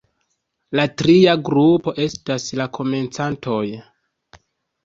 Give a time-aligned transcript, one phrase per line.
[0.79, 3.63] La tria grupo estas la komencantoj.